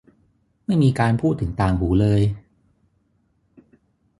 [0.65, 2.21] ไม่มีการพูดถึงต่างหูเลย